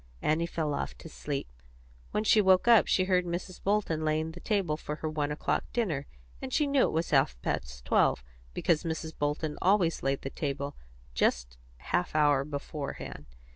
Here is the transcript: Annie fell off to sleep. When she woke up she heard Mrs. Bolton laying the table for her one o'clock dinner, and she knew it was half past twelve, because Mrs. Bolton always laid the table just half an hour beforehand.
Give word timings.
Annie 0.23 0.47
fell 0.47 0.73
off 0.73 0.97
to 0.97 1.07
sleep. 1.07 1.47
When 2.09 2.23
she 2.23 2.41
woke 2.41 2.67
up 2.67 2.87
she 2.87 3.03
heard 3.03 3.23
Mrs. 3.23 3.61
Bolton 3.61 4.03
laying 4.03 4.31
the 4.31 4.39
table 4.39 4.75
for 4.75 4.95
her 4.95 5.07
one 5.07 5.31
o'clock 5.31 5.63
dinner, 5.73 6.07
and 6.41 6.51
she 6.51 6.65
knew 6.65 6.87
it 6.87 6.91
was 6.91 7.11
half 7.11 7.39
past 7.43 7.85
twelve, 7.85 8.23
because 8.55 8.81
Mrs. 8.81 9.15
Bolton 9.15 9.59
always 9.61 10.01
laid 10.01 10.23
the 10.23 10.31
table 10.31 10.75
just 11.13 11.59
half 11.77 12.15
an 12.15 12.21
hour 12.21 12.43
beforehand. 12.43 13.25